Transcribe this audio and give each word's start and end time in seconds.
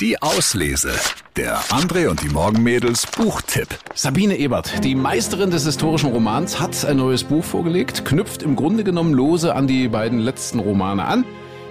Die 0.00 0.22
Auslese. 0.22 0.92
Der 1.36 1.58
André 1.64 2.08
und 2.08 2.22
die 2.22 2.30
Morgenmädels 2.30 3.06
Buchtipp. 3.06 3.68
Sabine 3.94 4.38
Ebert, 4.38 4.82
die 4.82 4.94
Meisterin 4.94 5.50
des 5.50 5.66
historischen 5.66 6.10
Romans, 6.10 6.58
hat 6.58 6.86
ein 6.86 6.96
neues 6.96 7.22
Buch 7.22 7.44
vorgelegt, 7.44 8.06
knüpft 8.06 8.42
im 8.42 8.56
Grunde 8.56 8.82
genommen 8.82 9.12
lose 9.12 9.54
an 9.54 9.66
die 9.66 9.88
beiden 9.88 10.18
letzten 10.20 10.58
Romane 10.58 11.04
an. 11.04 11.26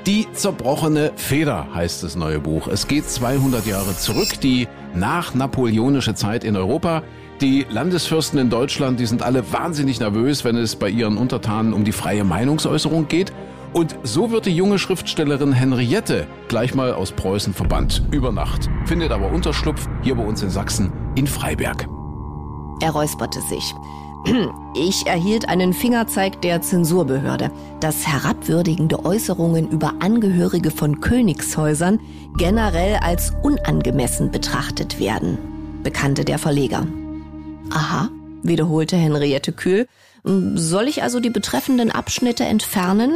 Die 0.05 0.27
zerbrochene 0.31 1.11
Feder 1.15 1.73
heißt 1.73 2.03
das 2.03 2.15
neue 2.15 2.39
Buch. 2.39 2.67
Es 2.67 2.87
geht 2.87 3.09
200 3.09 3.65
Jahre 3.65 3.97
zurück, 3.97 4.39
die 4.43 4.67
nach-napoleonische 4.93 6.13
Zeit 6.13 6.43
in 6.43 6.55
Europa. 6.55 7.01
Die 7.41 7.65
Landesfürsten 7.67 8.37
in 8.37 8.51
Deutschland, 8.51 8.99
die 8.99 9.07
sind 9.07 9.23
alle 9.23 9.51
wahnsinnig 9.51 9.99
nervös, 9.99 10.43
wenn 10.43 10.55
es 10.55 10.75
bei 10.75 10.89
ihren 10.89 11.17
Untertanen 11.17 11.73
um 11.73 11.83
die 11.83 11.93
freie 11.93 12.23
Meinungsäußerung 12.23 13.07
geht. 13.07 13.33
Und 13.73 13.95
so 14.03 14.31
wird 14.31 14.45
die 14.45 14.55
junge 14.55 14.79
Schriftstellerin 14.79 15.53
Henriette 15.53 16.27
gleich 16.47 16.73
mal 16.73 16.93
aus 16.93 17.11
Preußen 17.11 17.53
verbannt. 17.53 18.03
Über 18.11 18.31
Nacht. 18.31 18.69
Findet 18.85 19.11
aber 19.11 19.31
Unterschlupf 19.31 19.87
hier 20.01 20.15
bei 20.15 20.25
uns 20.25 20.41
in 20.41 20.49
Sachsen 20.49 20.91
in 21.15 21.27
Freiberg. 21.27 21.87
Er 22.81 22.91
räusperte 22.91 23.41
sich. 23.41 23.73
Ich 24.75 25.07
erhielt 25.07 25.47
einen 25.47 25.73
Fingerzeig 25.73 26.41
der 26.41 26.61
Zensurbehörde, 26.61 27.51
dass 27.79 28.05
herabwürdigende 28.05 29.05
Äußerungen 29.05 29.69
über 29.69 29.93
Angehörige 29.99 30.71
von 30.71 30.99
Königshäusern 30.99 31.99
generell 32.37 32.97
als 32.97 33.31
unangemessen 33.43 34.29
betrachtet 34.29 34.99
werden, 34.99 35.37
bekannte 35.83 36.25
der 36.25 36.37
Verleger. 36.37 36.85
Aha, 37.71 38.09
wiederholte 38.43 38.97
Henriette 38.97 39.53
kühl. 39.53 39.87
Soll 40.23 40.87
ich 40.89 41.01
also 41.01 41.21
die 41.21 41.29
betreffenden 41.29 41.89
Abschnitte 41.89 42.43
entfernen? 42.43 43.13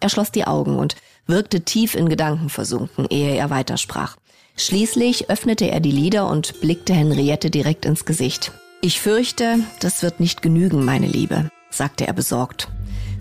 Er 0.00 0.08
schloss 0.08 0.30
die 0.30 0.46
Augen 0.46 0.76
und 0.76 0.96
wirkte 1.26 1.62
tief 1.62 1.94
in 1.94 2.08
Gedanken 2.08 2.48
versunken, 2.48 3.06
ehe 3.10 3.36
er 3.36 3.50
weitersprach. 3.50 4.16
Schließlich 4.56 5.30
öffnete 5.30 5.70
er 5.70 5.80
die 5.80 5.92
Lider 5.92 6.28
und 6.28 6.60
blickte 6.60 6.92
Henriette 6.92 7.50
direkt 7.50 7.84
ins 7.84 8.04
Gesicht. 8.04 8.52
Ich 8.80 9.00
fürchte, 9.00 9.60
das 9.80 10.02
wird 10.02 10.20
nicht 10.20 10.42
genügen, 10.42 10.84
meine 10.84 11.06
Liebe, 11.06 11.50
sagte 11.70 12.06
er 12.06 12.12
besorgt. 12.12 12.68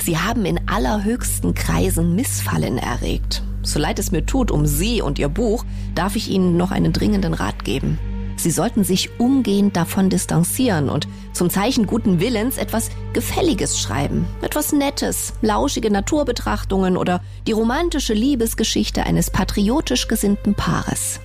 Sie 0.03 0.17
haben 0.17 0.45
in 0.45 0.67
allerhöchsten 0.67 1.56
Kreisen 1.56 2.16
Missfallen 2.16 2.78
erregt. 2.78 3.44
So 3.64 3.80
leid 3.80 4.00
es 4.00 4.12
mir 4.12 4.25
tut 4.25 4.52
um 4.52 4.66
Sie 4.66 5.02
und 5.02 5.19
Ihr 5.19 5.30
Buch, 5.30 5.66
darf 5.95 6.16
ich 6.16 6.30
Ihnen 6.30 6.58
noch 6.58 6.72
einen 6.72 6.94
dringenden 6.94 7.34
Rat 7.34 7.66
geben. 7.66 8.00
Sie 8.38 8.52
sollten 8.52 8.84
sich 8.84 9.20
umgehend 9.20 9.76
davon 9.76 10.10
distanzieren 10.10 10.90
und 10.90 11.08
zum 11.34 11.50
Zeichen 11.50 11.88
guten 11.88 12.20
Willens 12.20 12.58
etwas 12.58 12.90
Gefälliges 13.14 13.80
schreiben. 13.80 14.28
Etwas 14.42 14.72
Nettes, 14.72 15.34
lauschige 15.42 15.92
Naturbetrachtungen 15.92 16.98
oder 16.98 17.22
die 17.48 17.52
romantische 17.52 18.14
Liebesgeschichte 18.14 19.04
eines 19.04 19.32
patriotisch 19.32 20.08
gesinnten 20.08 20.54
Paares. 20.54 21.20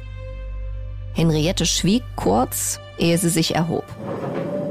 Henriette 1.12 1.66
schwieg 1.66 2.02
kurz, 2.16 2.80
ehe 2.98 3.18
sie 3.18 3.28
sich 3.28 3.54
erhob. 3.54 3.84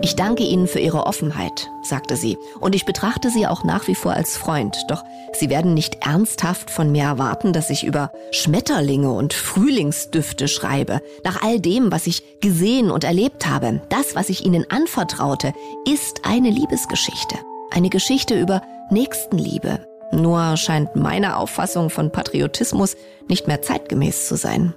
Ich 0.04 0.16
danke 0.16 0.44
Ihnen 0.44 0.68
für 0.68 0.80
Ihre 0.80 1.06
Offenheit, 1.06 1.70
sagte 1.84 2.16
sie, 2.16 2.38
und 2.60 2.74
ich 2.74 2.86
betrachte 2.86 3.30
Sie 3.30 3.46
auch 3.46 3.64
nach 3.64 3.88
wie 3.88 3.94
vor 3.94 4.14
als 4.14 4.36
Freund, 4.36 4.76
doch 4.88 5.04
Sie 5.34 5.50
werden 5.50 5.76
nicht 5.76 6.04
ernsthaft 6.06 6.72
von 6.72 6.92
mir 6.92 7.04
erwarten, 7.04 7.54
dass 7.54 7.70
ich 7.70 7.86
über 7.86 8.12
Schmetterlinge 8.32 9.12
und 9.12 9.34
Frühlingsdüfte 9.34 10.48
schreibe. 10.48 11.02
Nach 11.24 11.44
all 11.44 11.60
dem, 11.60 11.92
was 11.92 12.08
ich 12.08 12.42
gesehen 12.42 12.90
und 12.90 13.04
erlebt 13.04 13.48
habe, 13.48 13.82
das, 13.90 14.16
was 14.16 14.30
ich 14.30 14.44
Ihnen 14.44 14.66
anvertraute, 14.70 15.54
ist 15.88 16.22
eine 16.26 16.50
Liebesgeschichte. 16.50 17.36
Eine 17.70 17.90
Geschichte 17.90 18.38
über 18.40 18.64
Nächstenliebe. 18.90 19.86
Nur 20.12 20.58
scheint 20.58 20.96
meine 20.96 21.38
Auffassung 21.38 21.90
von 21.90 22.12
Patriotismus 22.12 22.98
nicht 23.30 23.48
mehr 23.48 23.62
zeitgemäß 23.62 24.28
zu 24.28 24.36
sein. 24.36 24.74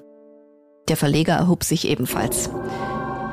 Der 0.89 0.97
Verleger 0.97 1.35
erhob 1.35 1.65
sich 1.65 1.89
ebenfalls. 1.89 2.51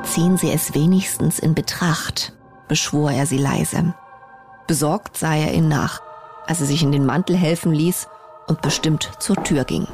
Ziehen 0.04 0.36
Sie 0.36 0.50
es 0.50 0.74
wenigstens 0.74 1.38
in 1.38 1.54
Betracht, 1.54 2.32
beschwor 2.68 3.12
er 3.12 3.26
sie 3.26 3.38
leise. 3.38 3.94
Besorgt 4.66 5.16
sah 5.16 5.34
er 5.34 5.54
ihn 5.54 5.68
nach, 5.68 6.00
als 6.46 6.60
er 6.60 6.66
sich 6.66 6.82
in 6.82 6.92
den 6.92 7.06
Mantel 7.06 7.36
helfen 7.36 7.72
ließ 7.72 8.08
und 8.46 8.60
bestimmt 8.62 9.10
zur 9.20 9.42
Tür 9.42 9.64
ging. 9.64 9.86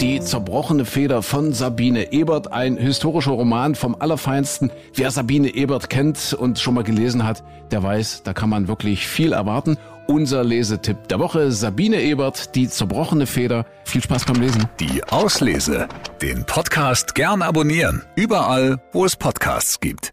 Die 0.00 0.20
zerbrochene 0.20 0.84
Feder 0.84 1.22
von 1.22 1.52
Sabine 1.52 2.12
Ebert, 2.12 2.52
ein 2.52 2.76
historischer 2.76 3.32
Roman 3.32 3.74
vom 3.74 3.96
Allerfeinsten. 3.98 4.70
Wer 4.94 5.10
Sabine 5.10 5.54
Ebert 5.54 5.88
kennt 5.88 6.34
und 6.34 6.58
schon 6.58 6.74
mal 6.74 6.84
gelesen 6.84 7.24
hat, 7.24 7.42
der 7.70 7.82
weiß, 7.82 8.22
da 8.22 8.32
kann 8.32 8.50
man 8.50 8.68
wirklich 8.68 9.06
viel 9.06 9.32
erwarten. 9.32 9.78
Unser 10.06 10.44
Lesetipp 10.44 11.08
der 11.08 11.18
Woche, 11.18 11.50
Sabine 11.50 12.00
Ebert, 12.02 12.54
die 12.54 12.68
zerbrochene 12.68 13.26
Feder. 13.26 13.64
Viel 13.84 14.02
Spaß 14.02 14.26
beim 14.26 14.40
Lesen. 14.40 14.68
Die 14.78 15.02
Auslese. 15.04 15.88
Den 16.22 16.46
Podcast 16.46 17.14
gern 17.14 17.42
abonnieren. 17.42 18.02
Überall, 18.14 18.80
wo 18.92 19.04
es 19.04 19.16
Podcasts 19.16 19.80
gibt. 19.80 20.12